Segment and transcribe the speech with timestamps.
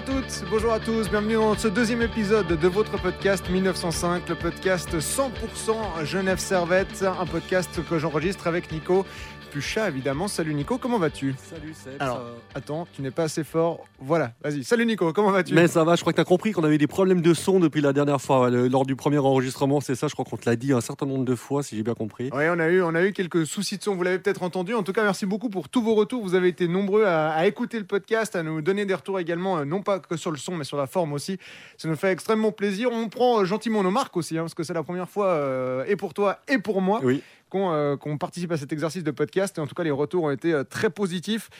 [0.00, 4.34] à toutes, bonjour à tous, bienvenue dans ce deuxième épisode de votre podcast 1905, le
[4.34, 9.04] podcast 100% Genève Servette, un podcast que j'enregistre avec Nico
[9.50, 10.28] Pucha évidemment.
[10.28, 11.94] Salut Nico, comment vas-tu Salut Seb.
[11.98, 12.22] Alors,
[12.54, 13.84] attends, tu n'es pas assez fort.
[13.98, 14.62] Voilà, vas-y.
[14.62, 16.78] Salut Nico, comment vas-tu Mais ça va, je crois que tu as compris qu'on avait
[16.78, 18.48] des problèmes de son depuis la dernière fois.
[18.48, 21.24] lors du premier enregistrement, c'est ça, je crois qu'on te l'a dit un certain nombre
[21.24, 22.30] de fois, si j'ai bien compris.
[22.32, 24.72] Oui, on a eu, on a eu quelques soucis de son, vous l'avez peut-être entendu.
[24.74, 26.22] En tout cas, merci beaucoup pour tous vos retours.
[26.22, 29.64] Vous avez été nombreux à, écouter le podcast, à nous donner des retours également, euh,
[29.64, 31.38] non pas que sur le son, mais sur la forme aussi.
[31.76, 32.90] Ça nous fait extrêmement plaisir.
[32.92, 35.84] On prend euh, gentiment nos marques aussi, hein, parce que c'est la première fois, euh,
[35.88, 37.00] et pour toi, et pour moi.
[37.02, 37.22] Oui.
[37.54, 39.58] Euh, qu'on participe à cet exercice de podcast.
[39.58, 41.50] Et en tout cas, les retours ont été euh, très positifs.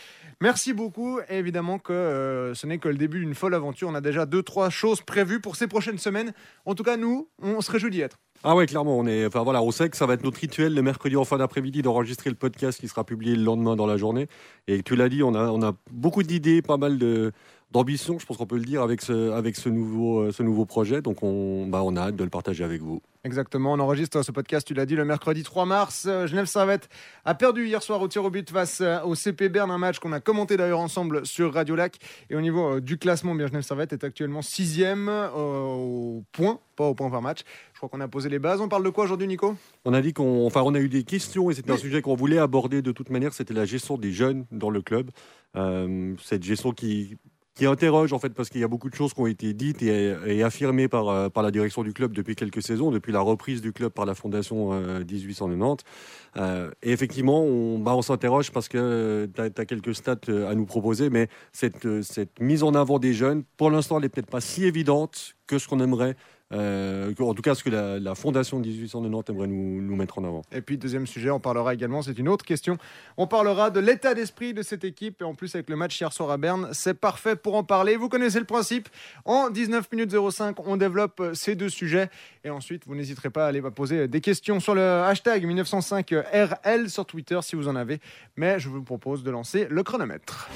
[0.40, 1.20] Merci beaucoup.
[1.28, 3.88] Et évidemment que euh, ce n'est que le début d'une folle aventure.
[3.88, 6.32] On a déjà deux, trois choses prévues pour ces prochaines semaines.
[6.64, 8.18] En tout cas, nous, on se réjouit d'y être.
[8.42, 10.74] Ah ouais, clairement, on est, enfin voilà, on sait que ça va être notre rituel
[10.74, 13.98] le mercredi en fin d'après-midi d'enregistrer le podcast qui sera publié le lendemain dans la
[13.98, 14.28] journée.
[14.66, 17.32] Et tu l'as dit, on a, on a beaucoup d'idées, pas mal de,
[17.70, 20.66] d'ambition, je pense qu'on peut le dire, avec ce, avec ce, nouveau, euh, ce nouveau
[20.66, 21.02] projet.
[21.02, 23.00] Donc on, bah, on a hâte de le partager avec vous.
[23.22, 26.06] Exactement, on enregistre ce podcast, tu l'as dit, le mercredi 3 mars.
[26.08, 26.88] Euh, Genève Servette
[27.24, 29.98] a perdu hier soir au tir au but face euh, au CP Berne, un match
[29.98, 31.98] qu'on a commenté d'ailleurs ensemble sur Radio Lac.
[32.30, 36.94] Et au niveau du classement, bien Genève Servette est actuellement sixième au point, pas au
[36.94, 37.40] point par match.
[37.72, 38.60] Je crois qu'on a posé les bases.
[38.60, 39.54] On parle de quoi aujourd'hui, Nico?
[39.84, 42.14] On a dit qu'on, enfin, on a eu des questions et c'était un sujet qu'on
[42.14, 43.34] voulait aborder de toute manière.
[43.34, 45.10] C'était la gestion des jeunes dans le club.
[45.54, 47.18] cette gestion qui
[47.54, 49.82] qui interroge en fait parce qu'il y a beaucoup de choses qui ont été dites
[49.82, 53.60] et, affirmées par, euh, par la direction du club depuis quelques saisons, depuis la reprise
[53.60, 55.84] du club par la fondation 1890.
[56.36, 60.16] Euh, euh, et effectivement, on, bah, on s'interroge parce que tu as, quelques stats
[60.48, 64.08] à nous proposer, mais cette, cette mise en avant des jeunes, pour l'instant, elle n'est
[64.08, 66.16] peut-être pas si évidente que ce qu'on aimerait
[66.52, 70.24] euh, en tout cas, ce que la, fondation de 1890 aimerait nous, nous, mettre en
[70.24, 70.42] avant.
[70.52, 72.76] Et puis, deuxième sujet, on parlera également, c'est une autre question,
[73.16, 75.22] on parlera de l'état d'esprit de cette équipe.
[75.22, 77.96] Et en plus, avec le match hier soir à Berne, c'est parfait pour en parler.
[77.96, 78.88] Vous connaissez le principe.
[79.24, 82.10] En 19 minutes 05, on développe ces deux sujets.
[82.44, 87.06] Et ensuite, vous n'hésiterez pas à aller poser des questions sur le hashtag 1905RL sur
[87.06, 88.00] Twitter si vous en avez.
[88.36, 90.48] Mais je vous propose de lancer le chronomètre.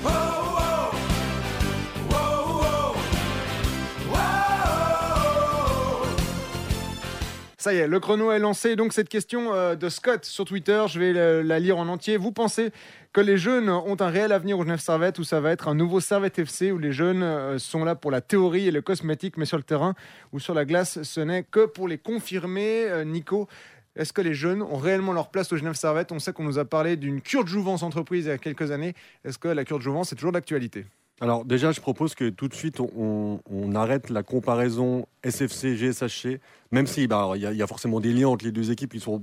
[7.65, 8.77] Ça y est, le chrono est lancé.
[8.77, 12.19] Donc cette question euh, de Scott sur Twitter, je vais la, lire en entier.
[12.19, 12.73] Vous pensez
[13.15, 15.75] que les jeunes ont un réel avenir au Genève Servette ou ça va être un
[15.75, 19.39] nouveau Servette FC où les jeunes euh, sont là pour la théorie et le cosmétique,
[19.39, 19.95] mais sur le terrain
[20.35, 22.85] ou sur la glace, ce n'est que pour les confirmer.
[22.85, 23.49] Euh, Nico,
[23.97, 26.59] est-ce que les jeunes ont réellement leur place au Genève Servette On sait qu'on nous
[26.59, 28.93] a parlé d'une cure de jouvence entreprise il y a quelques années.
[29.25, 30.85] Est-ce que la cure de jouvence est toujours d'actualité?
[31.21, 33.41] Alors déjà, je propose que tout de suite, on,
[33.75, 38.53] arrête la comparaison SFC-GSHC, même si bah, il y, a forcément des liens entre les
[38.53, 39.23] deux équipes, ils sont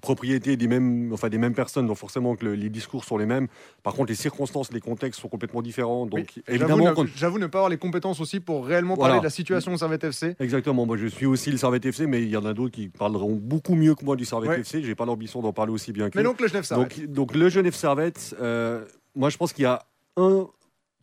[0.00, 3.48] propriétés des mêmes, enfin, des mêmes personnes, donc forcément que les discours sont les mêmes.
[3.82, 6.06] Par contre, les circonstances, les contextes sont complètement différents.
[6.06, 9.72] Donc évidemment, j'avoue ne, pas avoir les compétences aussi pour réellement parler de la situation
[9.72, 10.36] au Servette FC.
[10.40, 10.84] Exactement.
[10.84, 13.34] Moi, je suis aussi le Servette FC, mais il y en a d'autres qui parleront
[13.34, 14.82] beaucoup mieux que moi du Servette FC.
[14.82, 16.18] J'ai pas l'ambition d'en parler aussi bien que.
[16.18, 17.00] Mais donc le Genève Servette.
[17.00, 18.36] Donc, donc le Genève Servette.
[18.40, 19.84] Euh, moi, je pense qu'il y a
[20.16, 20.48] un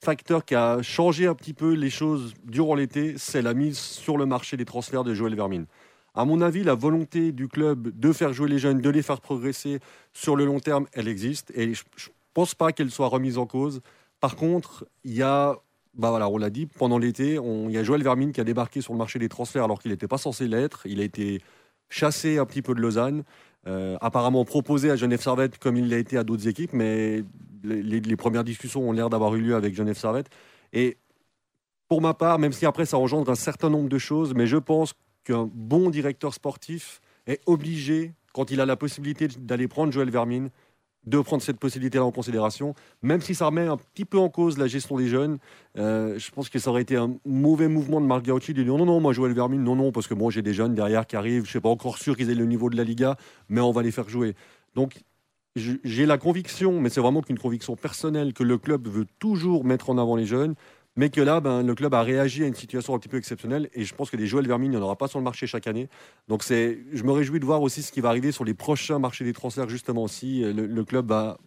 [0.04, 4.18] facteur qui a changé un petit peu les choses durant l'été, c'est la mise sur
[4.18, 5.66] le marché des transferts de Joël Vermine.
[6.14, 9.20] À mon avis, la volonté du club de faire jouer les jeunes, de les faire
[9.20, 9.80] progresser
[10.14, 13.46] sur le long terme, elle existe et je ne pense pas qu'elle soit remise en
[13.46, 13.82] cause.
[14.22, 15.58] Par contre, il y a,
[15.94, 18.80] bah voilà, on l'a dit, pendant l'été, il y a Joël Vermine qui a débarqué
[18.80, 20.86] sur le marché des transferts alors qu'il n'était pas censé l'être.
[20.86, 21.42] Il a été
[21.90, 23.24] chassé un petit peu de Lausanne.
[23.68, 27.24] Euh, apparemment proposé à Genève Servette comme il l'a été à d'autres équipes, mais
[27.64, 30.30] les, premières discussions ont l'air d'avoir eu lieu avec Genève Servette.
[30.72, 30.98] Et
[31.88, 34.58] pour ma part, même si après ça engendre un certain nombre de choses, mais je
[34.58, 34.94] pense
[35.24, 40.52] qu'un bon directeur sportif est obligé, quand il a la possibilité d'aller prendre Joël Vermine,
[41.06, 44.58] de prendre cette possibilité-là en considération, même si ça remet un petit peu en cause
[44.58, 45.38] la gestion des jeunes.
[45.78, 48.76] Euh, je pense que ça aurait été un mauvais mouvement de Marc Gauchi de dire
[48.76, 51.16] non, non, moi Joël Vermine, non, non, parce que bon, j'ai des jeunes derrière qui
[51.16, 53.18] arrivent, je ne suis pas encore sûr qu'ils aient le niveau de la Liga,
[53.50, 54.36] mais on va les faire jouer.
[54.74, 55.04] Donc
[55.56, 59.90] j'ai la conviction, mais c'est vraiment qu'une conviction personnelle, que le club veut toujours mettre
[59.90, 60.56] en avant les jeunes,
[60.96, 63.70] mais que là, ben, le club a réagi à une situation un petit peu exceptionnelle.
[63.74, 65.48] Et je pense que des Joël Vermine, il n'y en aura pas sur le marché
[65.48, 65.90] chaque année.
[66.28, 69.26] Donc je me réjouis de voir aussi ce qui va arriver sur les prochains marchés
[69.26, 70.42] des transferts, justement aussi.
[70.42, 71.38] Le, le club va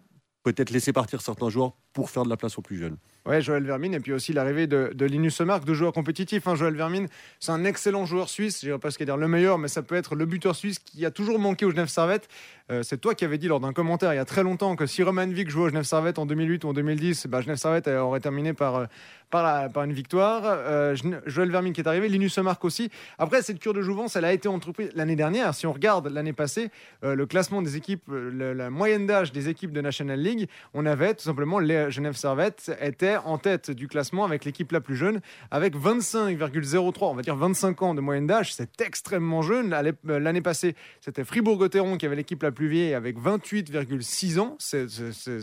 [0.44, 2.96] peut-être laisser partir certains joueurs pour faire de la place aux plus jeunes.
[3.26, 6.46] Ouais, Joël Vermine, et puis aussi l'arrivée de, de Linus Semark, deux joueurs compétitifs.
[6.46, 6.54] Hein.
[6.54, 7.08] Joël Vermine,
[7.40, 9.68] c'est un excellent joueur suisse, je ne dirais pas ce qu'il dire le meilleur, mais
[9.68, 12.28] ça peut être le buteur suisse qui a toujours manqué au Genève Servette.
[12.70, 14.84] Euh, c'est toi qui avais dit lors d'un commentaire il y a très longtemps que
[14.84, 17.88] si Roman Vic jouait au Genève Servette en 2008 ou en 2010, bah, Genève Servette
[17.88, 18.86] aurait terminé par, euh,
[19.30, 20.42] par, une victoire.
[20.44, 20.94] Euh,
[21.26, 22.90] Joël Vermine qui est arrivé, Linus Semark aussi.
[23.16, 25.54] Après, cette cure de jouvence, elle a été entreprise l'année dernière.
[25.54, 26.70] Si on regarde l'année passée,
[27.02, 31.24] le classement des équipes, la moyenne d'âge des équipes de National League, on avait tout
[31.24, 35.20] simplement les Genève Servette étaient en tête du classement avec l'équipe la plus jeune,
[35.50, 38.54] avec 25,03, on va dire 25 ans de moyenne d'âge.
[38.54, 39.74] C'est extrêmement jeune.
[40.04, 44.56] L'année passée, c'était Fribourg-Gotteron qui avait l'équipe la plus vieille avec 28,6 ans.
[44.58, 44.86] C'est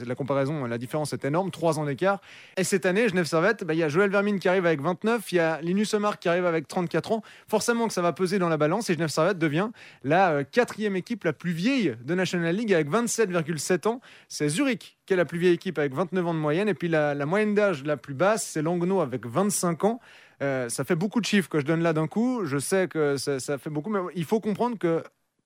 [0.05, 2.19] la comparaison, la différence est énorme, 3 ans d'écart.
[2.57, 5.31] Et cette année, Genève Servette, bah, il y a Joël Vermine qui arrive avec 29,
[5.31, 7.21] il y a Linus Omar qui arrive avec 34 ans.
[7.47, 9.69] Forcément que ça va peser dans la balance et Genève Servette devient
[10.03, 14.01] la euh, quatrième équipe la plus vieille de National League avec 27,7 ans.
[14.27, 16.67] C'est Zurich qui est la plus vieille équipe avec 29 ans de moyenne.
[16.67, 19.99] Et puis la, moyenne d'âge la plus basse, c'est Langnau avec 25 ans.
[20.41, 22.45] Euh, ça fait beaucoup de chiffres que je donne là d'un coup.
[22.45, 25.03] Je sais que ça, fait beaucoup, mais il faut comprendre que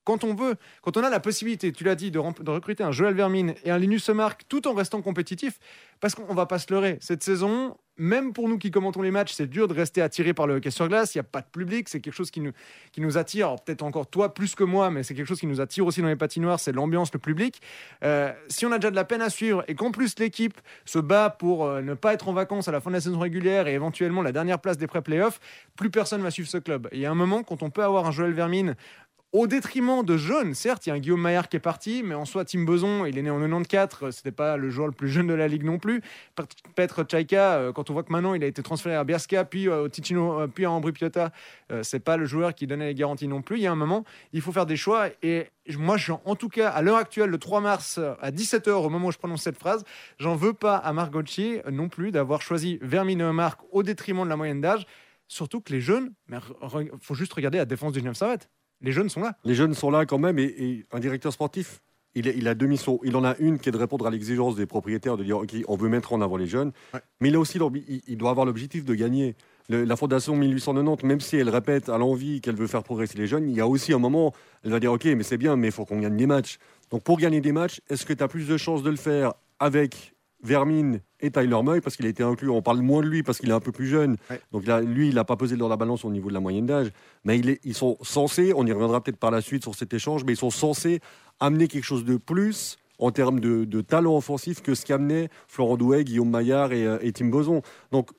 [0.10, 3.14] quand on veut, quand on a la possibilité, tu l'as dit, de, recruter un Joël
[3.14, 5.60] Vermine et un Linus Mark tout en restant compétitif,
[6.00, 6.98] parce qu'on va pas se leurrer.
[7.00, 10.48] Cette saison, même pour nous qui commentons les matchs, c'est dur de rester attiré par
[10.48, 11.14] le hockey sur glace.
[11.14, 12.54] Il n'y a pas de public, c'est quelque chose qui nous,
[12.92, 13.56] qui nous attire.
[13.58, 16.08] Peut-être encore toi plus que moi, mais c'est quelque chose qui nous attire aussi dans
[16.08, 17.62] les patinoires, c'est l'ambiance, le public.
[18.04, 20.98] Euh, si on a déjà de la peine à suivre et qu'en plus l'équipe se
[20.98, 23.68] bat pour euh, ne pas être en vacances à la fin de la saison régulière
[23.68, 25.40] et éventuellement la dernière place des pré-playoffs,
[25.76, 26.88] plus personne va suivre ce club.
[26.94, 28.76] il y a un moment, quand on peut avoir un Joël Vermine
[29.32, 30.56] au détriment de jeunes.
[30.56, 33.06] Certes, il y a un Guillaume Maillard qui est parti, mais en soi, Tim Beson,
[33.06, 35.64] il est né en 94, c'était pas le joueur le plus jeune de la ligue
[35.64, 36.02] non plus.
[36.76, 39.68] Petr Tchaïka, euh, quand on voit que maintenant il a été transféré à Berska, puis
[39.68, 41.32] euh, au Ticino, euh, puis à Ambry Piotta,
[41.84, 43.58] c'est pas le joueur qui donnait les garanties non plus.
[43.58, 44.04] Il y a un moment,
[44.34, 45.10] il faut faire des choix.
[45.22, 45.48] Et
[45.78, 49.12] moi, en tout cas, à l'heure actuelle, le 3 mars à 17h, au moment où
[49.12, 49.84] je prononce cette phrase,
[50.18, 54.36] j'en veux pas à Margocci non plus d'avoir choisi Vermine Marc au détriment de la
[54.36, 54.88] moyenne d'âge.
[55.28, 58.50] Surtout que les jeunes, il faut juste regarder la défense du 9 Servette
[58.82, 59.36] les jeunes sont là.
[59.44, 60.40] Les jeunes sont là quand même.
[60.40, 61.82] Et, un directeur sportif,
[62.16, 63.00] il, il a deux missions.
[63.04, 65.54] Il en a une qui est de répondre à l'exigence des propriétaires, de dire OK,
[65.68, 66.72] on veut mettre en avant les jeunes.
[67.20, 67.60] Mais il, a aussi,
[68.08, 69.36] il, doit avoir l'objectif de gagner.
[69.70, 73.50] la Fondation 1890, même si elle répète à l'envie qu'elle veut faire progresser les jeunes,
[73.50, 74.34] il y a aussi un moment,
[74.64, 76.58] elle va dire OK, mais c'est bien, mais il faut qu'on gagne des matchs.
[76.90, 79.34] Donc pour gagner des matchs, est-ce que tu as plus de chances de le faire
[79.60, 82.50] avec Vermine et Tyler Moy, parce qu'il a été inclus.
[82.50, 84.18] On parle moins de lui parce qu'il est un peu plus jeune.
[84.52, 86.66] Donc là, lui, il n'a pas pesé dans la balance au niveau de la moyenne
[86.66, 86.92] d'âge.
[87.26, 89.94] Mais il est, ils sont censés, on y reviendra peut-être par la suite sur cet
[89.94, 91.02] échange, mais ils sont censés
[91.40, 96.04] amener quelque chose de plus en termes de, talent offensif que ce qu'amenaient Florent Douai,
[96.04, 97.62] Guillaume Maillard et, euh, et Tim Boson.
[97.92, 98.10] Donc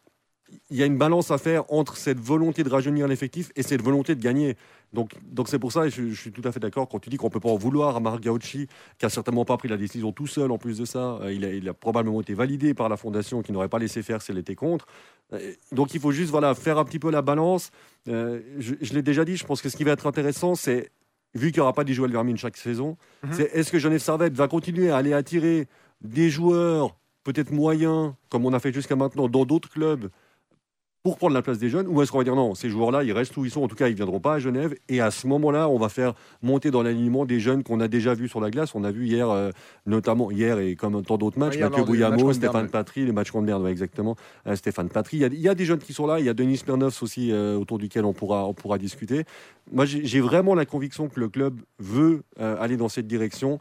[0.71, 3.83] il y a une balance à faire entre cette volonté de rajeunir l'effectif et cette
[3.83, 4.57] volonté de gagner.
[4.93, 7.17] Donc, donc c'est pour ça, et je, suis tout à fait d'accord quand tu dis
[7.17, 8.67] qu'on ne peut pas en vouloir à Marc Gauchi,
[8.99, 11.19] qui n'a certainement pas pris la décision tout seul en plus de ça.
[11.23, 14.33] Euh, il a, probablement été validé par la fondation qui n'aurait pas laissé faire si
[14.33, 14.87] elle était contre.
[15.33, 17.71] Euh, donc il faut juste voilà, faire un petit peu la balance.
[18.09, 20.91] Euh, je, l'ai déjà dit, je pense que ce qui va être intéressant, c'est,
[21.35, 23.33] vu qu'il n'y aura pas des joueurs Vermine chaque saison, mhm.
[23.33, 25.69] c'est est-ce que Genève Servette va continuer à aller attirer
[26.01, 30.11] des joueurs peut-être moyens, comme on a fait jusqu'à maintenant dans d'autres clubs,
[31.03, 33.13] pour prendre la place des jeunes Ou est-ce qu'on va dire non, ces joueurs-là, ils
[33.13, 34.75] restent où ils sont, en tout cas, ils ne viendront pas à Genève.
[34.89, 38.13] Et à ce moment-là, on va faire monter dans l'alignement des jeunes qu'on a déjà
[38.13, 38.75] vus sur la glace.
[38.75, 39.51] On a vu hier, euh,
[39.87, 43.67] notamment hier et comme tant d'autres matchs, Mathieu Bouillamo, Stéphane Patry, les matchs contre Berne,
[43.67, 44.17] exactement.
[44.47, 45.19] Euh, Stéphane Patry.
[45.19, 46.21] Il y, a, des jeunes qui sont là.
[46.21, 49.25] Il y a Denis Smirnov aussi, euh, autour duquel on pourra, on pourra discuter.
[49.73, 53.61] Moi, j'ai vraiment la conviction que le club veut aller dans cette direction.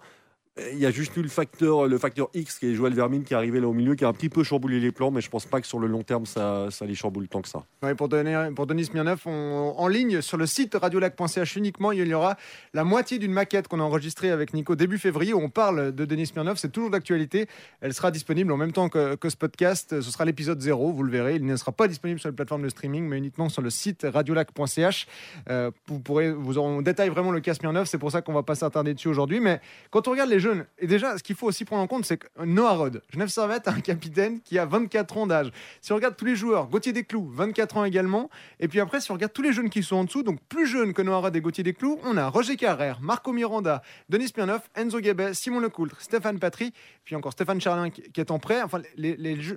[0.73, 3.33] Il y a juste eu le facteur, le facteur X qui est Joël Vermine qui
[3.33, 5.29] est arrivé là au milieu, qui a un petit peu chamboulé les plans, mais je
[5.29, 7.63] pense pas que sur le long terme ça, ça les chamboule tant que ça.
[7.97, 12.37] pour, donner, pour Denis Smirnov, en ligne sur le site radiolac.ch uniquement, il y aura
[12.73, 16.05] la moitié d'une maquette qu'on a enregistrée avec Nico début février où on parle de
[16.05, 16.57] Denis Smirnov.
[16.57, 17.47] C'est toujours d'actualité.
[17.81, 20.01] Elle sera disponible en même temps que, ce podcast.
[20.01, 21.35] Ce sera l'épisode 0, vous le verrez.
[21.35, 24.05] Il ne sera pas disponible sur les plateformes de streaming, mais uniquement sur le site
[24.11, 25.07] radiolac.ch.
[25.49, 27.85] Euh, vous pourrez, vous on détaille vraiment le cas Smirnov.
[27.85, 29.39] C'est pour ça qu'on va pas s'attarder dessus aujourd'hui.
[29.39, 29.61] Mais
[29.91, 30.39] quand on regarde les
[30.77, 33.67] et déjà, ce qu'il faut aussi prendre en compte, c'est que Noah Rod, Genève Servette,
[33.67, 35.51] a un capitaine qui a 24 ans d'âge.
[35.81, 38.29] Si on regarde tous les joueurs, Gauthier Desclous, 24 ans également.
[38.59, 40.67] Et puis après, si on regarde tous les jeunes qui sont en dessous, donc plus
[40.67, 44.69] jeunes que Noah Rod et Gauthier Desclous, on a Roger Carrère, Marco Miranda, Denis Pianoff,
[44.75, 48.61] Enzo Gabet, Simon Lecoultre, Stéphane Patry, puis encore Stéphane Charlin qui est en prêt.
[48.61, 48.81] Enfin,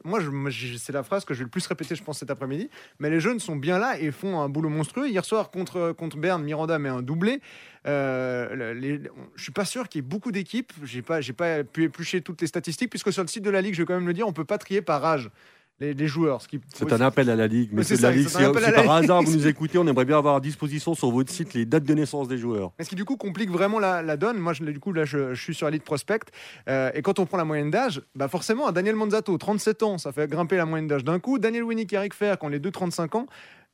[0.04, 0.20] moi,
[0.78, 2.70] c'est la phrase que je vais le plus répéter, je pense, cet après-midi.
[2.98, 5.08] Mais les jeunes sont bien là et font un boulot monstrueux.
[5.08, 7.40] Hier soir, contre, contre Berne, Miranda met un doublé.
[7.86, 9.00] Euh, les,
[9.34, 10.72] je suis pas sûr qu'il y ait beaucoup d'équipes.
[10.84, 13.60] J'ai pas, j'ai pas pu éplucher toutes les statistiques puisque sur le site de la
[13.60, 15.30] ligue, je vais quand même le dire, on peut pas trier par âge.
[15.80, 16.40] Les, joueurs.
[16.72, 17.70] C'est un appel à la Ligue.
[17.72, 18.28] Mais c'est la Ligue.
[18.28, 21.54] Si, par hasard vous nous écoutez, on aimerait bien avoir à disposition sur votre site
[21.54, 22.70] les dates de naissance des joueurs.
[22.78, 24.38] Mais ce qui du coup complique vraiment la, donne.
[24.38, 26.20] Moi, je, du coup, là, je, suis sur la Ligue Prospect.
[26.68, 30.12] Euh, et quand on prend la moyenne d'âge, bah forcément, Daniel Monzato, 37 ans, ça
[30.12, 31.40] fait grimper la moyenne d'âge d'un coup.
[31.40, 33.26] Daniel Winnick et Eric Fer, qui ont les deux 35 ans.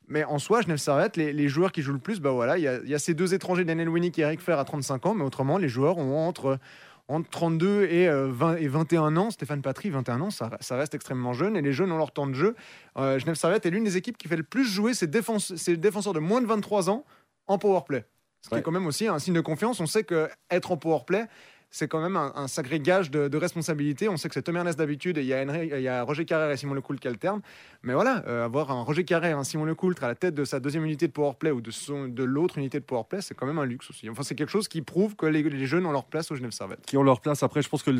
[0.09, 2.63] Mais en soi, Genève Servette, les, les joueurs qui jouent le plus, bah voilà, il
[2.63, 5.59] y, a ces deux étrangers, Daniel Winnick et Eric Fer à 35 ans, mais autrement,
[5.59, 6.57] les joueurs ont entre,
[7.07, 9.29] entre 32 et, 20, euh, et 21 ans.
[9.29, 12.25] Stéphane Patry, 21 ans, ça, ça, reste extrêmement jeune, et les jeunes ont leur temps
[12.25, 12.55] de jeu.
[12.97, 16.13] Euh, Genève Servette est l'une des équipes qui fait le plus jouer ses, ses défenseurs
[16.13, 17.05] de moins de 23 ans
[17.45, 18.05] en power play.
[18.41, 19.79] Ce qui est quand même aussi un signe de confiance.
[19.79, 21.25] On sait qu'être en power play,
[21.71, 24.09] c'est quand même un, sacré gage de, responsabilité.
[24.09, 26.25] On sait que c'est Tom Ernest d'habitude et il y, a il y a Roger
[26.25, 27.41] Carrère et Simon Lecoultre qui alternent.
[27.83, 30.45] Mais voilà, euh, avoir un Roger Carrère et un Simon Lecoultre à la tête de
[30.45, 33.59] sa deuxième unité de powerplay ou de, de l'autre unité de powerplay, c'est quand même
[33.59, 34.09] un luxe aussi.
[34.09, 36.85] Enfin, c'est quelque chose qui prouve que les, jeunes ont leur place au Genève Servette.
[36.85, 37.43] Qui ont leur place.
[37.43, 37.91] Après, je pense que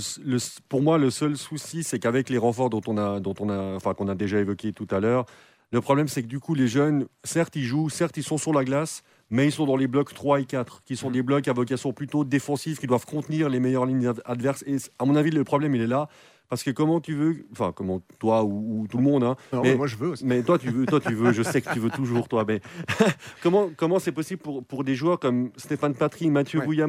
[0.67, 3.75] pour moi, le seul souci, c'est qu'avec les renforts dont on a, dont on a,
[3.75, 5.25] enfin, qu'on a déjà évoqué tout à l'heure,
[5.71, 8.53] le problème, c'est que du coup, les jeunes, certes, ils jouent, certes, ils sont sur
[8.53, 11.13] la glace, mais ils sont dans les blocs 3 et 4, qui sont mm.
[11.13, 14.63] des blocs à vocation plutôt défensive, qui doivent contenir les meilleures lignes adverses.
[14.67, 16.07] Et à mon avis, le problème, il est là.
[16.49, 19.85] Parce que comment tu veux, enfin comment toi ou, tout le monde, hein, mais, moi
[19.85, 20.25] je veux aussi.
[20.25, 22.43] Mais toi tu veux, toi tu veux, je sais que tu veux toujours toi.
[22.47, 22.59] Mais
[23.43, 26.83] comment comment c'est possible pour, pour des joueurs comme Stéphane Patry, Mathieu ouais.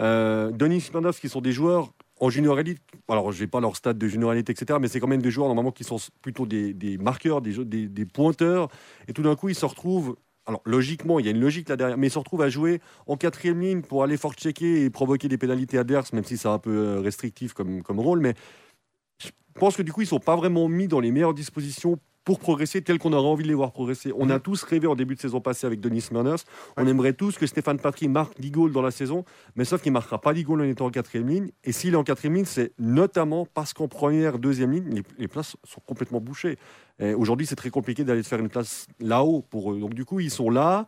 [0.00, 3.76] euh, Denis Smirnov, qui sont des joueurs en junior elite, alors je n'ai pas leur
[3.76, 6.46] stade de junior elite, etc., mais c'est quand même des joueurs normalement qui sont plutôt
[6.46, 8.68] des, des marqueurs, des, des, des, pointeurs,
[9.08, 11.76] et tout d'un coup ils se retrouvent alors logiquement, il y a une logique là
[11.76, 14.90] derrière, mais ils se retrouvent à jouer en quatrième ligne pour aller fort checker et
[14.90, 18.20] provoquer des pénalités adverses, même si c'est un peu euh, restrictif comme, comme rôle.
[18.20, 18.34] Mais
[19.18, 21.98] je pense que du coup, ils ne sont pas vraiment mis dans les meilleures dispositions
[22.24, 24.12] pour progresser tel qu'on aurait envie de les voir progresser.
[24.16, 24.40] On a mhm.
[24.40, 26.42] tous rêvé en début de saison passée avec Denis Murners.
[26.76, 29.24] On aimerait tous que Stéphane Patry marque 10 goals dans la saison,
[29.56, 31.50] mais sauf qu'il ne marquera pas 10 goals en étant en quatrième ligne.
[31.64, 35.56] Et s'il est en quatrième ligne, c'est notamment parce qu'en première, deuxième ligne, les, places
[35.64, 36.58] sont complètement bouchées.
[37.00, 39.80] Aujourd'hui, c'est très compliqué d'aller faire une place là-haut pour eux.
[39.80, 40.86] Donc du coup, ils sont là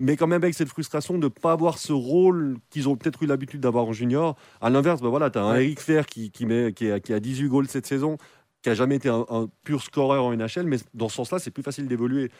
[0.00, 3.22] mais quand même avec cette frustration de ne pas avoir ce rôle qu'ils ont peut-être
[3.22, 4.34] eu l'habitude d'avoir en junior.
[4.60, 7.12] À l'inverse, ben voilà, tu as un Eric Fer qui, qui, met, qui, a, qui,
[7.12, 8.16] a, 18 goals cette saison,
[8.62, 11.62] qui a jamais été un, pur scoreur en NHL, mais dans ce sens-là, c'est plus
[11.62, 12.30] facile d'évoluer.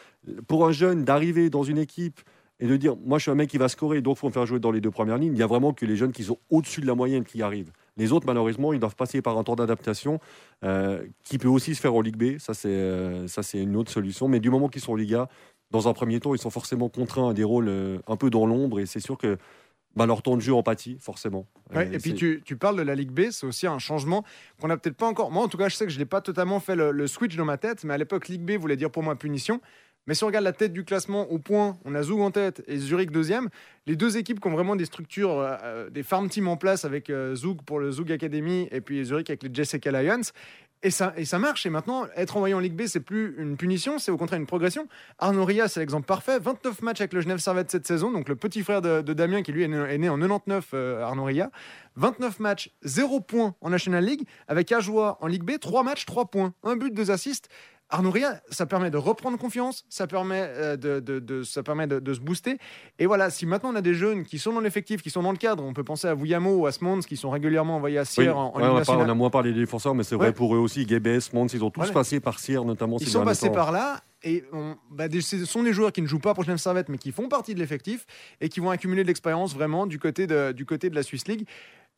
[0.48, 2.20] Pour un jeune, d'arriver dans une équipe
[2.58, 4.32] et de dire, moi je suis un mec qui va scorer, donc il faut me
[4.32, 6.24] faire jouer dans les deux premières lignes, il y a vraiment que les jeunes qui
[6.24, 7.72] sont au-dessus de la moyenne qui arrivent.
[7.96, 10.20] Les autres, malheureusement, ils doivent passer par un temps d'adaptation
[10.64, 12.38] euh, qui peut aussi se faire en Ligue B.
[12.38, 14.26] Ça, c'est euh, une autre solution.
[14.26, 15.28] Mais du moment qu'ils sont en Liga,
[15.70, 18.46] dans un premier temps, ils sont forcément contraints à des rôles euh, un peu dans
[18.46, 18.80] l'ombre.
[18.80, 19.36] Et c'est sûr que
[19.96, 21.46] bah, leur temps de jeu empathie, forcément.
[21.74, 24.24] et puis tu, tu, parles de la Ligue B, c'est aussi un changement
[24.60, 25.30] qu'on n'a peut-être pas encore.
[25.30, 27.44] Moi, en tout cas, je sais que je n'ai pas totalement fait le, switch dans
[27.44, 29.60] ma tête, mais à l'époque, Ligue B voulait dire pour moi punition.
[30.06, 32.62] Mais si on regarde la tête du classement au point, on a Zoug en tête
[32.66, 33.48] et Zurich deuxième.
[33.86, 36.84] Les deux équipes qui ont vraiment des structures, euh, euh, des farm teams en place
[36.84, 40.22] avec euh, pour le Zoug Academy et puis Zurich avec les Jessica Lions.
[40.82, 41.66] Et ça, et ça marche.
[41.66, 44.46] Et maintenant, être envoyé en Ligue B, c'est plus une punition, c'est au contraire une
[44.46, 44.88] progression.
[45.18, 46.38] Arnaud Ria, c'est l'exemple parfait.
[46.38, 48.10] 29 matchs avec le Genève Servette cette saison.
[48.10, 51.50] Donc le petit frère de, Damien, qui lui est né, en 99, euh, Arnaud Ria.
[51.96, 54.26] 29 matchs, 0 points en National League.
[54.48, 56.54] Avec Ajoie en Ligue B, 3 matchs, 3 points.
[56.62, 57.50] Un but, 2 assists.
[57.90, 62.20] Arnaud Ria, ça permet de reprendre confiance, ça permet, euh, de, ça permet de, se
[62.20, 62.58] booster.
[62.98, 65.32] Et voilà, si maintenant on a des jeunes qui sont dans l'effectif, qui sont dans
[65.32, 68.04] le cadre, on peut penser à Vuyamo ou à Smons qui sont régulièrement envoyés à
[68.04, 70.58] Sierre en, on, a on, a moins parlé des défenseurs, mais c'est vrai pour eux
[70.58, 70.86] aussi.
[70.86, 72.96] Gebes, Smons, ils ont tous passé par Sierre notamment.
[73.00, 74.00] Ils sont passés par là.
[74.22, 74.44] Et
[74.90, 77.28] bah, ce sont des joueurs qui ne jouent pas pour Genève Servette, mais qui font
[77.28, 78.06] partie de l'effectif
[78.40, 81.26] et qui vont accumuler de l'expérience vraiment du côté de, du côté de la Swiss
[81.26, 81.46] League.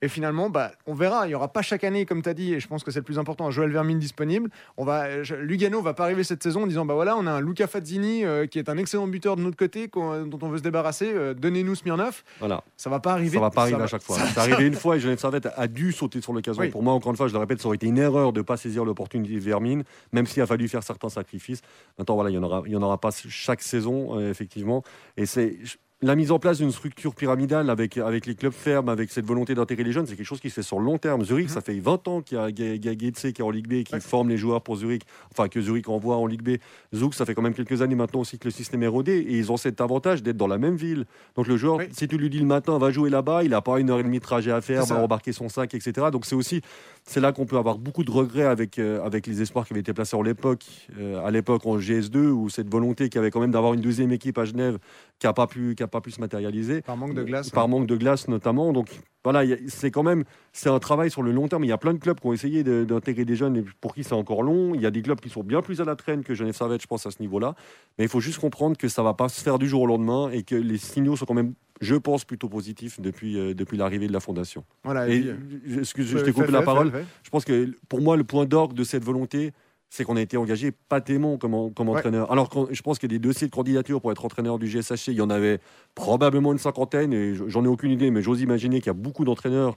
[0.02, 1.26] Et finalement, bah, on verra.
[1.26, 2.98] Il n'y aura pas chaque année, comme tu as dit, et je pense que c'est
[2.98, 4.50] le plus important, un Joël Vermine disponible.
[4.76, 7.40] On va, Lugano va pas arriver cette saison en disant bah voilà, on a un
[7.40, 10.62] Luca Fazzini euh, qui est un excellent buteur de notre côté, dont on veut se
[10.62, 11.12] débarrasser.
[11.12, 12.24] Euh, donnez-nous Smirnov.
[12.40, 12.64] Voilà.
[12.76, 13.36] Ça va pas arriver.
[13.36, 14.18] Ça va pas arriver à chaque fois.
[14.34, 16.68] C'est arrivé une fois et Genève Servette a dû sauter sur l'occasion.
[16.70, 18.44] Pour moi, encore une fois, je le répète, ça aurait été une erreur de ne
[18.44, 21.60] pas saisir l'opportunité de Vermine, même s'il a fallu faire certains sacrifices.
[21.98, 24.82] Maintenant, voilà, il n'y en, aura, il y en aura pas chaque saison, euh, effectivement.
[25.16, 25.58] Et c'est
[26.02, 29.54] la mise en place d'une structure pyramidale avec, avec les clubs fermes, avec cette volonté
[29.54, 31.24] d'intégrer les jeunes, c'est quelque chose qui se fait sur le long terme.
[31.24, 31.54] Zurich, mhm.
[31.54, 34.28] ça fait 20 ans qu'il y a Gaetse qui est en Ligue B, qui forme
[34.28, 36.56] les joueurs pour Zurich, enfin que Zurich envoie en Ligue B.
[36.92, 39.38] Zouk, ça fait quand même quelques années maintenant aussi que le système est rodé et
[39.38, 41.06] ils ont cet avantage d'être dans la même ville.
[41.36, 43.78] Donc le joueur, si tu lui dis le matin, va jouer là-bas, il n'a pas
[43.78, 46.08] une heure et demie de trajet à faire, va embarquer son sac, etc.
[46.10, 46.62] Donc c'est aussi,
[47.04, 49.80] c'est là qu'on peut avoir beaucoup de regrets avec, euh, avec les espoirs qui avaient
[49.80, 50.64] été placés en l'époque,
[50.98, 53.80] euh, à l'époque en GS2, ou cette volonté qu'il y avait quand même d'avoir une
[53.80, 54.78] deuxième équipe à Genève
[55.22, 56.82] qui n'a pas, pu, pas pu se matérialiser.
[56.82, 57.50] Par manque de glace.
[57.50, 58.72] Par manque de glace notamment.
[58.72, 58.88] Donc
[59.22, 61.62] voilà, c'est quand même c'est un travail sur le long terme.
[61.62, 64.02] Il y a plein de clubs qui ont essayé d'intégrer des jeunes et pour qui
[64.02, 64.74] c'est encore long.
[64.74, 66.82] Il y a des clubs qui sont bien plus à la traîne que Genève Servette,
[66.82, 67.54] je pense, à ce niveau-là.
[67.98, 70.30] Mais il faut juste comprendre que ça va pas se faire du jour au lendemain
[70.30, 74.06] et que les signaux sont quand même je pense plutôt positifs depuis, euh, depuis l'arrivée
[74.06, 74.64] de la fondation.
[74.84, 75.34] Voilà, et,
[75.78, 76.92] excuse, je t'ai coupé la parole.
[77.24, 79.52] Je pense que pour moi, le point d'orgue de cette volonté,
[79.92, 82.32] c'est qu'on a été engagé patément comme, comme entraîneur.
[82.32, 85.08] Alors je pense qu'il y a des dossiers de candidature pour être entraîneur du GSHC,
[85.08, 85.60] il y en avait
[85.94, 89.26] probablement une cinquantaine, et j'en ai aucune idée, mais j'ose imaginer qu'il y a beaucoup
[89.26, 89.76] d'entraîneurs,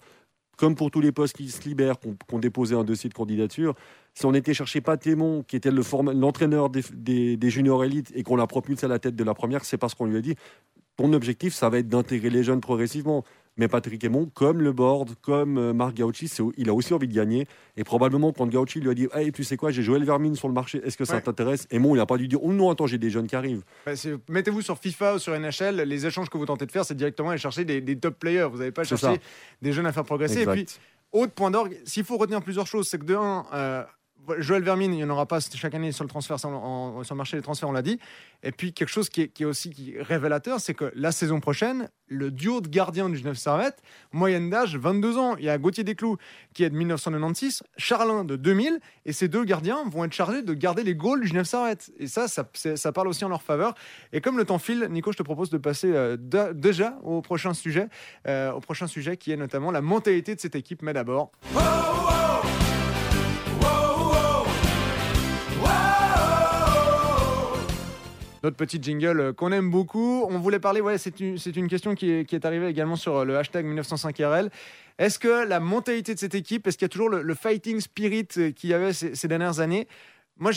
[0.56, 3.76] comme pour tous les postes qui se libèrent, qui ont, déposé un dossier de candidature.
[4.14, 8.48] Si on était chercher Patémon, qui était l'entraîneur des, des, juniors élites, et qu'on l'a
[8.48, 10.36] propulsé à la tête de la première, c'est parce qu'on lui a dit
[10.96, 13.26] ton objectif, ça va être d'intégrer les jeunes progressivement.
[13.58, 17.14] Mais Patrick Aymon, comme le board, comme euh, Marc Gauchi, il a aussi envie de
[17.14, 17.48] gagner.
[17.78, 20.48] Et probablement, quand Gauchi lui a dit Hey, tu sais quoi, j'ai Joël Vermine sur
[20.48, 21.68] le marché, est-ce que ça t'intéresse?
[21.72, 23.64] Aymon, il n'a pas dû dire Oh non, attends, j'ai des jeunes qui arrivent.
[23.86, 23.94] Bah,
[24.28, 27.30] mettez-vous sur FIFA ou sur NHL, les échanges que vous tentez de faire, c'est directement
[27.30, 28.50] aller chercher des, top players.
[28.52, 29.20] Vous n'avez pas cherché
[29.62, 30.42] des jeunes à faire progresser.
[30.42, 30.66] Et puis,
[31.12, 33.84] autre point d'orgue, s'il faut retenir plusieurs choses, c'est que de un, euh,
[34.38, 37.38] Joël Vermine, il n'y en aura pas chaque année sur le transfert, sur le marché
[37.38, 38.00] des transferts, on l'a dit.
[38.44, 42.62] Et puis quelque chose qui est, aussi révélateur, c'est que la saison prochaine, le duo
[42.62, 45.36] de gardiens du Genève Servette, moyenne d'âge 22 ans.
[45.38, 46.18] Il y a Gauthier Desclous
[46.54, 50.54] qui est de 1996, Charlin de 2000, et ces deux gardiens vont être chargés de
[50.54, 51.92] garder les goals du Genève Servette.
[51.98, 53.74] Et ça, ça, parle aussi en leur faveur.
[54.14, 56.18] Et comme le temps file, Nico, je te propose de passer euh,
[56.54, 57.88] déjà au prochain sujet,
[58.28, 60.82] euh, au prochain sujet qui est notamment la mentalité de cette équipe.
[60.82, 61.32] Mais d'abord.
[68.46, 70.24] Notre petit jingle euh, qu'on aime beaucoup.
[70.30, 73.26] On voulait parler, ouais, c'est une, une, question qui est, qui est, arrivée également sur
[73.26, 74.50] le hashtag 1905RL.
[75.00, 78.28] Est-ce que la mentalité de cette équipe, est-ce qu'il y a toujours le, fighting spirit
[78.38, 79.88] euh, qu'il y avait ces, dernières années?
[80.38, 80.52] Moi,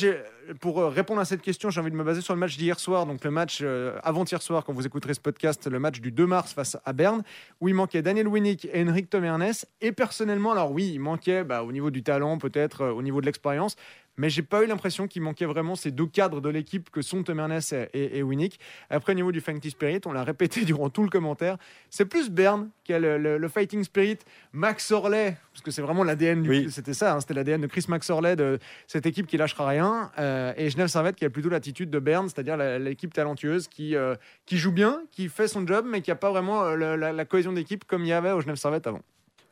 [0.60, 2.78] pour euh, répondre à cette question, j'ai envie de me baser sur le match d'hier
[2.78, 3.64] soir, donc le match
[4.02, 7.22] avant-hier soir, quand vous écouterez ce podcast, le match du 2 mars face à Berne,
[7.60, 9.66] où il manquait Daniel Winnick et Henrik Tom Ernest.
[9.80, 13.26] Et personnellement, alors oui, il manquait bah, au niveau du talent, peut-être au niveau de
[13.26, 13.76] l'expérience,
[14.18, 17.22] mais j'ai pas eu l'impression qu'il manquait vraiment ces deux cadres de l'équipe que sont
[17.22, 18.60] Tom Ernest et, et Winnick.
[18.90, 21.56] Après, au niveau du fighting spirit, on l'a répété durant tout le commentaire,
[21.90, 24.18] c'est plus Berne qui a le, fighting spirit.
[24.52, 26.70] Max Orley, parce que c'est vraiment l'ADN, oui.
[26.70, 30.10] c'était ça, hein, c'était l'ADN de Chris Max Orley, de cette équipe qui lâchera rien.
[30.18, 34.14] Euh, et Genève Servette qui a plutôt l'attitude de Berne, c'est-à-dire l'équipe talentueuse qui, euh,
[34.46, 37.52] qui joue bien, qui fait son job, mais qui n'a pas vraiment euh, la, cohésion
[37.52, 39.00] d'équipe comme il y avait au Genève Servette avant.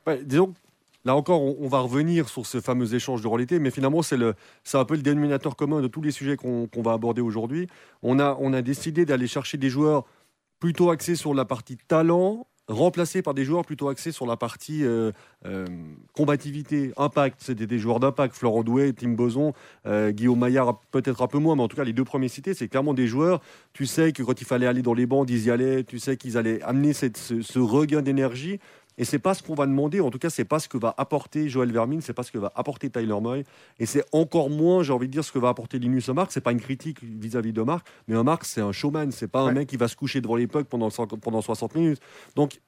[0.07, 0.55] Ouais, disons
[1.07, 4.17] Là encore, on, va revenir sur ce fameux échange de rôle mais finalement, c'est
[4.75, 7.69] un peu le dénominateur commun de tous les sujets qu'on va aborder aujourd'hui.
[8.03, 10.05] On a, on a décidé d'aller chercher des joueurs
[10.59, 14.83] plutôt axés sur la partie talent, remplacés par des joueurs plutôt axés sur la partie
[14.83, 15.13] euh,
[15.45, 15.65] euh,
[16.13, 17.39] combativité, impact.
[17.41, 19.53] C'était des joueurs d'impact, Florent Douet, Tim Boson,
[19.87, 22.53] euh, Guillaume Maillard, peut-être un peu moins, mais en tout cas, les deux premiers cités,
[22.53, 23.41] c'est clairement des joueurs.
[23.75, 25.85] Tu sais que quand il fallait aller dans les bancs, ils y allaient.
[25.85, 28.59] Tu sais qu'ils allaient amener cette, ce regain d'énergie.
[28.99, 30.95] Et c'est pas ce qu'on va demander, en tout cas, c'est pas ce que va
[30.97, 33.45] apporter Joël Vermin, c'est pas ce que va apporter Tyler Moy,
[33.79, 36.33] et c'est encore moins, j'ai envie de dire, ce que va apporter Linus Marc.
[36.33, 39.53] C'est pas une critique vis-à-vis de Marc, mais un c'est un showman, c'est pas un
[39.53, 42.01] mec qui va se coucher devant les pucks pendant, pendant 60 minutes.
[42.35, 42.61] Donc,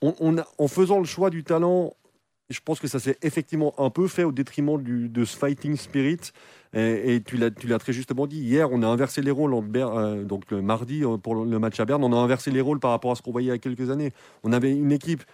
[0.00, 1.94] on, en faisant le choix du talent,
[2.50, 5.76] je pense que ça s'est effectivement un peu fait au détriment du, de ce fighting
[5.76, 6.32] spirit.
[6.74, 8.40] Et, tu l'as très justement dit.
[8.40, 9.54] Hier, on a inversé les rôles.
[9.54, 12.78] Euh, donc le mardi, euh, pour le match à Berne, on a inversé les rôles
[12.78, 14.12] par rapport à ce qu'on voyait il y a quelques années.
[14.44, 15.24] On avait une équipe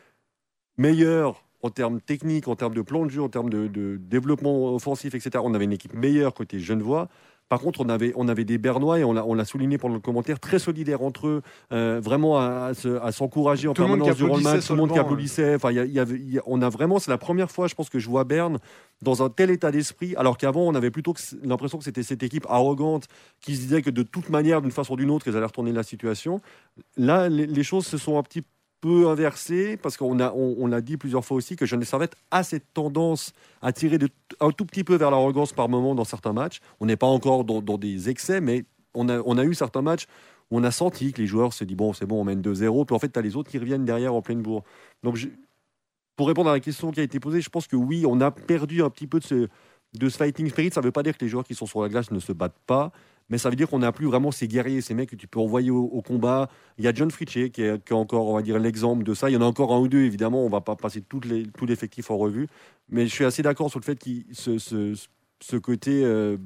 [0.77, 5.15] meilleur en termes techniques, en termes de plan de jeu, en termes de, développement offensif,
[5.15, 5.43] etc.
[5.43, 7.09] On avait une équipe meilleure côté Genevois.
[7.49, 10.41] Par contre, on avait, on avait des Bernois, et on l'a souligné pendant le commentaire,
[10.41, 12.73] très solidaires entre eux, euh, vraiment à,
[13.13, 15.55] s'encourager en permanence durant le match, tout le monde qui applaudissait.
[15.55, 18.25] Enfin, y y on a vraiment, c'est la première fois, je pense, que je vois
[18.25, 18.59] Berne
[19.03, 22.47] dans un tel état d'esprit, alors qu'avant, on avait plutôt l'impression que c'était cette équipe
[22.49, 23.09] arrogante
[23.41, 25.73] qui se disait que de toute manière, d'une façon ou d'une autre, ils allaient retourner
[25.73, 26.41] la situation.
[26.97, 28.49] Là, les, les choses se sont un petit peu
[28.85, 32.73] inversé, parce qu'on a, on, l'a dit plusieurs fois aussi, que Jeanne Servette a cette
[32.75, 34.09] tendance à tirer de,
[34.41, 36.61] un tout petit peu vers l'arrogance par moment dans certains matchs.
[36.81, 40.07] On n'est pas encore dans, des excès, mais on a, on a eu certains matchs
[40.51, 42.87] où on a senti que les joueurs se disent bon, c'est bon, on mène 2-0,
[42.87, 44.65] puis en fait, tu as les autres qui reviennent derrière en pleine bourre.
[45.03, 45.19] Donc,
[46.17, 48.31] pour répondre à la question qui a été posée, je pense que oui, on a
[48.31, 49.49] perdu un petit peu de ce,
[49.95, 50.71] de ce fighting spirit.
[50.73, 52.33] Ça ne veut pas dire que les joueurs qui sont sur la glace ne se
[52.33, 52.93] battent pas
[53.35, 55.41] mais ça veut dire qu'on n'a plus vraiment ces guerriers, ces mecs que tu peux
[55.41, 56.49] envoyer au, combat.
[56.79, 59.29] Il y a John Fritchie qui est, encore, on va dire, l'exemple de ça.
[59.29, 61.21] Il y en a encore un ou deux, évidemment, on ne va pas passer tout
[61.67, 62.47] l'effectif en revue.
[62.89, 64.95] Mais je suis assez d'accord sur le fait que ce,
[65.41, 66.37] ce, côté euh,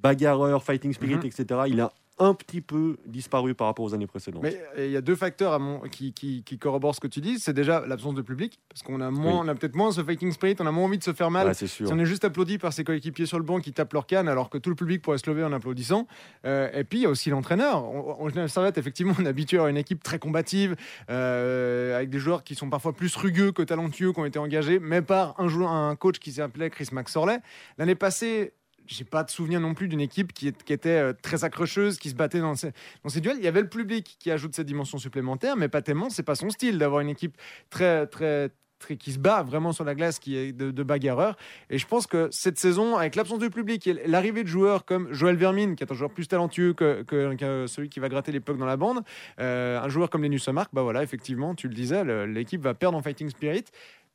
[0.00, 1.40] bagarreur, fighting spirit, mm-hmm.
[1.40, 4.42] etc., il a un petit peu disparu par rapport aux années précédentes.
[4.42, 7.38] Mais il y a deux facteurs à mon, qui, qui, corroborent ce que tu dis.
[7.38, 10.32] C'est déjà l'absence de public, parce qu'on a, moins, on a peut-être moins ce fighting
[10.32, 11.54] spirit, on a moins envie de se faire mal.
[11.54, 14.28] si on est juste applaudi par ses coéquipiers sur le banc qui tapent leur canne,
[14.28, 16.06] alors que tout le public pourrait se lever en applaudissant.
[16.46, 17.84] Euh, et puis il y a aussi l'entraîneur.
[17.84, 20.76] On, on, Servette, effectivement, on est habitué à une équipe très combative,
[21.10, 24.78] euh, avec des joueurs qui sont parfois plus rugueux que talentueux, qui ont été engagés,
[24.78, 27.40] mais par un, joueur, un coach qui s'appelait Chris Max Orley.
[27.78, 28.54] L'année passée,
[28.86, 32.14] j'ai pas de souvenir non plus d'une équipe qui, était euh, très accrocheuse, qui se
[32.14, 32.72] battait dans ces,
[33.20, 33.36] duels.
[33.38, 36.10] Il y avait le public qui ajoute cette dimension supplémentaire, mais pas tellement.
[36.10, 37.36] C'est pas son style d'avoir une équipe
[37.70, 41.36] très, très, très, qui se bat vraiment sur la glace, qui est de, bagarreur.
[41.70, 45.12] Et je pense que cette saison, avec l'absence du public et l'arrivée de joueurs comme
[45.12, 47.04] Joël Vermine, qui est un joueur plus talentueux que,
[47.66, 49.02] celui qui va gratter les pucks dans la bande,
[49.40, 53.02] euh, un joueur comme Lenus bah voilà, effectivement, tu le disais, l'équipe va perdre en
[53.02, 53.64] fighting spirit.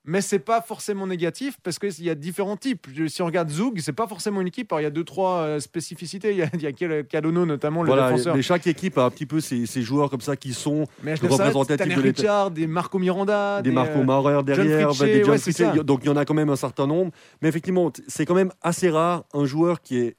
[0.03, 2.87] Mais c'est pas forcément négatif parce qu'il y a différents types.
[3.07, 4.71] Si on regarde Zug, c'est pas forcément une équipe.
[4.71, 6.31] Alors, il y a deux, trois euh, spécificités.
[6.31, 8.35] Il y a, il y a notamment, le Voilà, défenseur.
[8.35, 11.15] mais chaque équipe a un petit peu ses, ses joueurs comme ça qui sont Mais
[11.15, 15.23] je représentatif Tanner de Richard, des Marco Miranda, des Marco euh, Maurer derrière, bah, des
[15.23, 15.73] John ouais, ça.
[15.83, 17.11] donc il y en a quand même un certain nombre.
[17.41, 20.15] Mais effectivement, c'est quand même assez rare un joueur qui est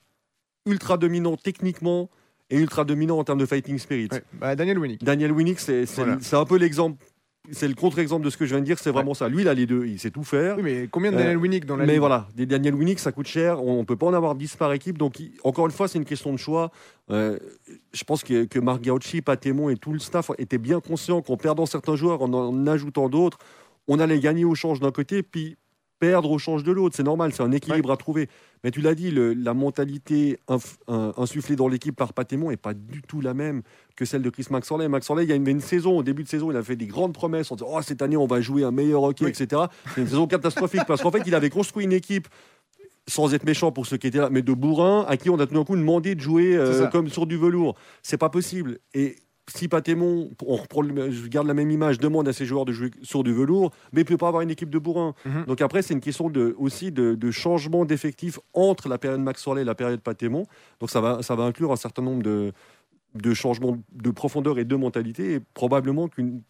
[0.67, 2.09] ultra dominant techniquement
[2.51, 4.09] et ultra dominant en termes de fighting spirit.
[4.13, 5.03] ouais, bah, Daniel Winnick.
[5.03, 6.19] Daniel Winnick, c'est Voilà.
[6.21, 7.03] c'est un peu l'exemple,
[7.51, 9.29] c'est le contre-exemple de ce que je viens de dire, c'est vraiment ça.
[9.29, 10.57] Lui, il a les deux, il sait tout faire.
[10.57, 13.01] Oui, mais combien de Euh, Daniel Winnick dans la Mais ligue voilà, des Daniel Winnick,
[13.01, 13.63] ça coûte cher.
[13.65, 14.97] On ne peut pas en avoir 10 par équipe.
[14.97, 16.71] Donc, il- encore une fois, c'est une question de choix.
[17.11, 17.39] Euh,
[17.93, 18.81] je pense que, que Marc
[19.25, 23.09] Patémon et tout le staff étaient bien conscients qu'en perdant certains joueurs, en en ajoutant
[23.09, 23.39] d'autres,
[23.89, 25.57] on allait gagner au change d'un côté, puis
[26.03, 26.97] perdre au change de l'autre.
[26.97, 28.29] C'est normal, c'est un équilibre à trouver.
[28.65, 30.37] Mais tu l'as dit, le- la mentalité
[31.17, 33.63] insufflée dans l'équipe par Patémon n'est pas du tout la même
[33.95, 34.89] que celle de Chris Maxorley.
[34.89, 36.89] Maxorley, il y a une, une saison, au début de saison, il a fait des
[36.89, 39.31] grandes promesses en disant oh, cette année, on va jouer un meilleur hockey, Oui.
[39.31, 39.63] etc.
[39.95, 42.27] C'est une saison catastrophique parce qu'en fait, il avait construit une équipe
[43.07, 45.47] sans être méchant pour ceux qui étaient là, mais de bourrin à qui on a
[45.47, 47.77] tout d'un coup demandé de jouer euh, comme sur du velours.
[48.03, 48.79] C'est pas possible.
[48.95, 49.15] Et
[49.51, 52.91] si Patémon, on reprend, je garde la même image, demande à ses joueurs de jouer
[53.03, 55.15] sur du velours, mais il peut pas avoir une équipe de bourrin.
[55.25, 55.47] Mhm.
[55.47, 59.43] Donc après, c'est une question de, aussi de, de changement d'effectifs entre la période Max
[59.43, 60.47] Sorley et la période Patémon.
[60.81, 62.53] Donc ça va, ça va inclure un certain nombre de,
[63.15, 66.09] de changements de profondeur et de mentalité, et probablement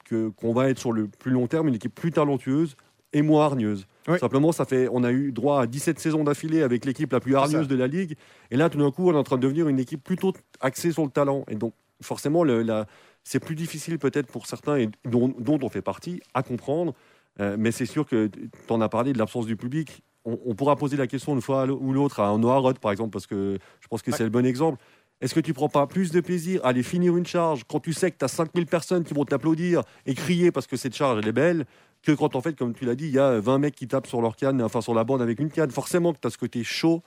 [0.09, 2.77] qu'on va être sur le plus long terme une équipe plus talentueuse
[3.15, 3.87] et moins hargneuse.
[4.09, 4.19] Oui.
[4.19, 7.37] Simplement, ça fait, on a eu droit à 17 saisons d'affilée avec l'équipe la plus
[7.37, 8.17] hargneuse de la ligue,
[8.51, 10.93] et là, tout d'un coup, on est en train de devenir une équipe plutôt axée
[10.93, 11.45] sur le talent.
[11.49, 12.45] Et donc, forcément,
[13.25, 16.95] c'est plus difficile peut-être pour certains, et dont, dont on fait partie, à comprendre.
[17.41, 20.03] Euh, mais c'est sûr que tu en as parlé de l'absence du public.
[20.25, 22.93] On, on pourra poser la question une fois ou l'autre à un Noah Roth, par
[22.93, 24.83] exemple, parce que je pense que c'est le bon exemple.
[25.23, 27.93] Est-ce que tu prends pas plus de plaisir à aller finir une charge quand tu
[27.93, 31.21] sais que tu as 5000 personnes qui vont t'applaudir et crier parce que cette charge
[31.23, 31.65] elle est belle
[32.03, 34.09] que quand en fait, comme tu l'as dit, il y a 20 mecs qui tapent
[34.09, 35.71] sur leur canne, enfin sur la bande avec une canne?
[35.71, 37.03] Forcément que tu as ce côté chaud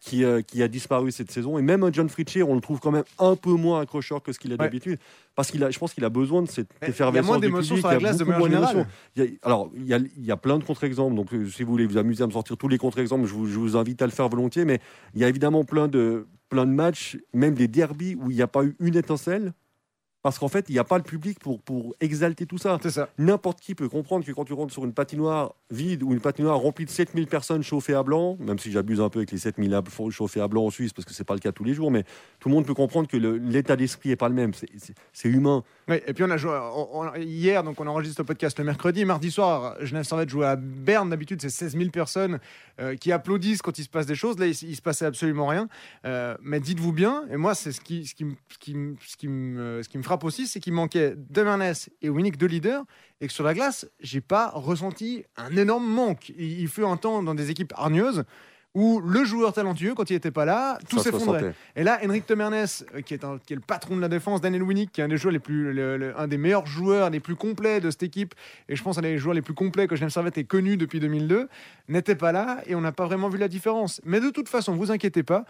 [0.00, 1.58] qui, euh, qui a disparu cette saison.
[1.58, 4.32] Et même un John Fritchie, on le trouve quand même un peu moins accrocheur que
[4.32, 4.58] ce qu'il a Ouais.
[4.58, 4.98] d'habitude.
[5.34, 7.26] Parce qu'il a, je pense qu'il a besoin de cette Mais il y a effervescence
[7.26, 8.86] moins d'émotions sur la glace de manière générale.
[9.16, 11.14] Il y a- alors, il y a, il y a plein de contre-exemples.
[11.14, 13.46] Donc, euh, si vous voulez vous amuser à me sortir tous les contre-exemples, je vous,
[13.46, 14.64] je vous invite à le faire volontiers.
[14.64, 14.80] Mais
[15.14, 18.42] il y a évidemment plein de, plein de matchs, même des derbies, où il n'y
[18.42, 19.52] a pas eu une étincelle.
[20.22, 22.78] Parce qu'en fait, il n'y a pas le public pour, pour exalter tout ça.
[22.82, 23.08] C'est ça.
[23.16, 26.58] N'importe qui peut comprendre que quand tu rentres sur une patinoire vide ou une patinoire
[26.58, 29.72] remplie de 7000 personnes chauffées à blanc, même si j'abuse un peu avec les 7000
[29.74, 31.90] à- chauffées à blanc en Suisse, parce que c'est pas le cas tous les jours,
[31.90, 32.04] mais
[32.38, 34.52] tout le monde peut comprendre que l'état d'esprit est pas le même.
[35.12, 35.64] C'est- humain.
[35.88, 38.64] Oui, et puis on a joué on- on- hier, donc on enregistre le podcast le
[38.64, 39.04] mercredi.
[39.04, 41.08] Mardi soir, Genève Servette jouait à Berne.
[41.10, 42.40] D'habitude, c'est 16 000 personnes
[42.80, 44.38] euh, qui applaudissent quand il se passe des choses.
[44.38, 45.68] Là, il, il se passait absolument rien.
[46.04, 49.16] Euh, mais dites-vous bien, et moi, c'est ce qui, ce, qui, ce, qui, me- ce,
[49.16, 52.46] qui me, ce qui me frappe aussi, c'est qu'il manquait de Mernès et Winnick de
[52.46, 52.82] leader,
[53.20, 56.30] et que sur la glace, j'ai pas ressenti un énorme manque.
[56.36, 58.24] Il, fut un temps dans des équipes hargneuses
[58.74, 61.38] où le joueur talentueux, quand il n'était pas là, tout s'effondrait.
[61.76, 64.40] Et là, Henrik Temernes, euh, qui est, un- qui est le patron de la défense,
[64.40, 67.10] Daniel Winnick, qui est un des joueurs les plus, le- le- un des meilleurs joueurs
[67.10, 68.34] les plus complets de cette équipe,
[68.68, 70.98] et je pense un des joueurs les plus complets que Genève Servette ait connu depuis
[71.00, 71.48] 2002,
[71.88, 74.00] n'était pas là et on n'a pas vraiment vu la différence.
[74.04, 75.44] Mais de toute façon, vous inquiétez pas.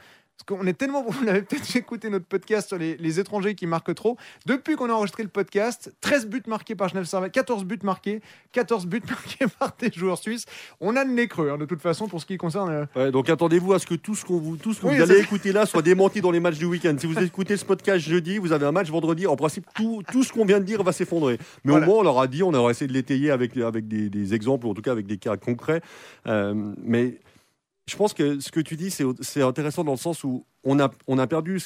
[0.47, 3.67] Parce qu'on est tellement, vous l'avez peut-être écouté notre podcast sur les, les étrangers qui
[3.67, 4.17] marquent trop.
[4.47, 8.21] Depuis qu'on a enregistré le podcast, 13 buts marqués par Genève Servette, 14 buts marqués,
[8.53, 10.47] 14 buts marqués par des joueurs suisses.
[10.81, 12.71] On a le nez creux, hein, de toute façon, pour ce qui concerne.
[12.71, 14.97] euh, Ouais, donc attendez-vous à ce que tout ce, qu'on vous, tout ce que Oui,
[14.97, 16.97] vous allez écouter là soit démenti dans les matchs du week-end.
[16.99, 19.27] Si vous écoutez ce podcast jeudi, vous avez un match vendredi.
[19.27, 21.39] En principe, tout, tout ce qu'on vient de dire va s'effondrer.
[21.65, 21.87] Mais Voilà.
[21.87, 24.35] au moins, on leur a dit, on aura essayé de l'étayer avec, avec des, des
[24.35, 25.83] exemples, ou en tout cas avec des cas concrets.
[26.27, 27.19] Euh, mais
[27.87, 30.91] je pense que ce que tu dis, c'est intéressant dans le sens où on a,
[31.07, 31.61] on a perdu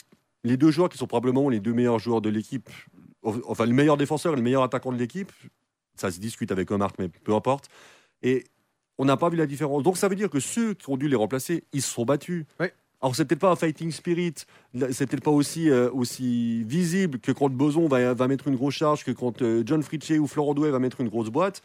[0.45, 2.71] les deux joueurs qui sont probablement les deux meilleurs joueurs de l'équipe.
[3.23, 5.33] Enfin, le meilleur défenseur et le meilleur attaquant de l'équipe.
[5.97, 7.69] Ça se discute avec Omar, mais peu importe.
[8.23, 8.45] Et
[8.99, 9.83] on n'a pas vu la différence.
[9.83, 12.45] Donc ça veut dire que ceux qui ont dû les remplacer, ils se sont battus.
[13.01, 14.35] Alors c'est peut-être pas un fighting spirit,
[14.91, 18.75] c'est peut-être pas aussi, euh, aussi visible que quand Boson va, va mettre une grosse
[18.75, 21.63] charge, que quand euh, John Fritchie ou Florent Douai va mettre une grosse boîte.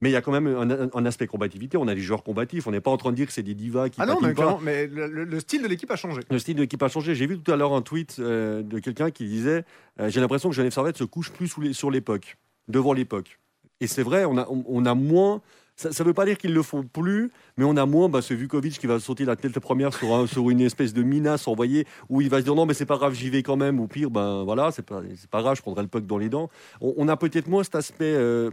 [0.00, 1.76] Mais il y a quand même un, un- aspect combativité.
[1.76, 2.66] On a des joueurs combatifs.
[2.68, 4.32] On n'est pas en train de dire que c'est des divas qui Ah non, mais,
[4.32, 4.58] pas.
[4.62, 6.20] mais le, le- le style de l'équipe a changé.
[6.30, 7.16] Le style de l'équipe a changé.
[7.16, 9.64] J'ai vu tout à l'heure un tweet euh, de quelqu'un qui disait
[10.00, 12.36] euh, J'ai l'impression que Genève Servette se couche plus sous les- sur l'époque,
[12.68, 13.40] devant l'époque.
[13.80, 15.40] Et c'est vrai, on a, on, on a moins.
[15.76, 18.34] Ça ne veut pas dire qu'ils le font plus, mais on a moins bah, ce
[18.34, 21.86] Vukovic qui va sauter la tête première sur, un- sur une espèce de minace envoyée
[22.08, 23.78] où il va se dire non, mais c'est pas grave, j'y vais quand même.
[23.78, 25.02] Ou pire, ben voilà, c'est pas,
[25.40, 26.50] grave, je prendrai le puck dans les dents.
[26.80, 28.12] On, on a peut-être moins cet aspect.
[28.12, 28.50] euh,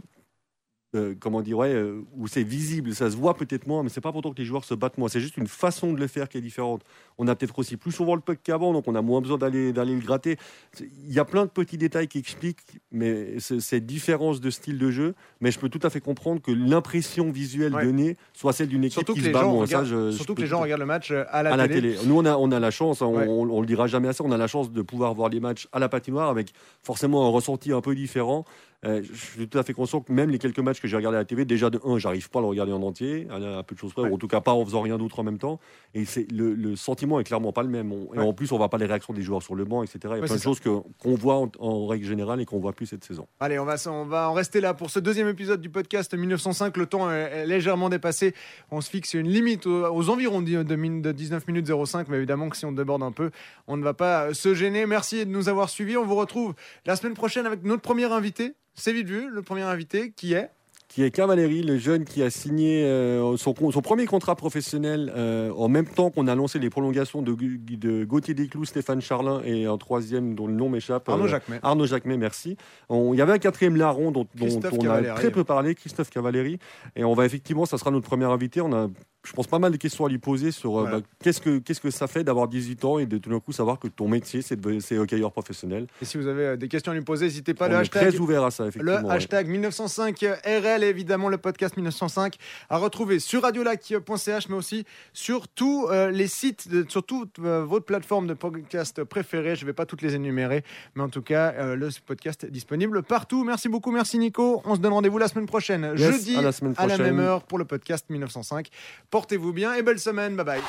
[0.96, 4.00] euh, comment dire, ouais, euh, où c'est visible, ça se voit peut-être moins, mais c'est
[4.00, 5.08] pas pourtant que les joueurs se battent moins.
[5.08, 6.82] C'est juste une façon de le faire qui est différente.
[7.18, 9.72] On a peut-être aussi plus souvent le puck qu'avant, donc on a moins besoin d'aller
[9.72, 10.36] d'aller le gratter.
[10.80, 14.90] Il y a plein de petits détails qui expliquent, mais cette différence de style de
[14.90, 15.14] jeu.
[15.40, 19.06] Mais je peux tout à fait comprendre que l'impression visuelle donnée soit celle d'une équipe
[19.12, 19.66] qui se bat moins.
[20.12, 21.96] surtout que les gens regardent le match à la, télé.
[22.06, 24.32] Nous, on a, on a la chance, hein, on, on, le dira jamais assez, on
[24.32, 27.72] a la chance de pouvoir voir les matchs à la patinoire avec forcément un ressenti
[27.72, 28.44] un peu différent.
[28.84, 31.16] Euh, je suis tout à fait conscient que même les quelques matchs que j'ai regardés
[31.16, 33.74] à la TV, déjà de 1, j'arrive pas à le regarder en entier, à peu
[33.74, 35.60] de choses près, ou en tout cas pas en faisant rien d'autre en même temps.
[35.94, 37.92] Et c'est le, sentiment est clairement pas le même.
[38.14, 39.98] et en plus, on voit pas les réactions des joueurs sur le banc, etc.
[40.04, 42.86] Il y a plein de choses qu'on voit en, règle générale et qu'on voit plus
[42.86, 43.26] cette saison.
[43.40, 46.76] Allez, on va, on va en rester là pour ce deuxième épisode du podcast 1905.
[46.76, 48.34] Le temps est légèrement dépassé.
[48.70, 52.56] On se fixe une limite aux, environs de, de 19 minutes 05, mais évidemment que
[52.56, 53.30] si on déborde un peu,
[53.66, 54.86] on ne va pas se gêner.
[54.86, 55.96] Merci de nous avoir suivis.
[55.96, 58.54] On vous retrouve la semaine prochaine avec notre premier invité.
[58.76, 60.50] C'est vite vu, le premier invité qui est
[60.88, 65.50] qui est Cavalerie, le jeune qui a signé euh, son, son, premier contrat professionnel euh,
[65.56, 69.66] en même temps qu'on a lancé les prolongations de, de Gauthier Desclous, Stéphane Charlin et
[69.66, 71.08] un troisième dont le nom m'échappe.
[71.08, 71.58] Arnaud euh, Jacquemet.
[71.62, 72.56] Arnaud Jacquemet, merci.
[72.88, 76.60] il y avait un quatrième larron dont, dont on a très peu parlé, Christophe Cavalerie.
[76.94, 78.60] Et on va effectivement, ça sera notre premier invité.
[78.60, 78.88] On a
[79.26, 81.80] je pense, pas mal de questions à lui poser sur euh, bah, qu'est-ce, que, qu'est-ce
[81.80, 84.40] que ça fait d'avoir 18 ans et de tout d'un coup savoir que ton métier,
[84.42, 85.86] c'est, de, c'est hockeyeur professionnel.
[86.00, 87.66] Et si vous avez euh, des questions à lui poser, n'hésitez pas.
[87.66, 89.00] On le est hashtag, très ouvert à ça, effectivement.
[89.00, 92.36] Le hashtag 1905 RL, évidemment, le podcast 1905
[92.70, 97.84] à retrouver sur radiolac.ch, mais aussi sur tous euh, les sites, de, sur toutes votre
[97.84, 99.56] plateforme de podcast préférée.
[99.56, 100.62] Je ne vais pas toutes les énumérer,
[100.94, 103.44] mais en tout cas, le podcast est disponible partout.
[103.44, 104.62] Merci beaucoup, merci Nico.
[104.64, 106.92] On se donne rendez-vous la semaine prochaine, jeudi, à la, semaine prochaine.
[106.92, 108.68] à la même heure pour le podcast 1905.
[109.16, 110.36] Portez-vous bien et belle semaine.
[110.36, 110.60] Bye bye.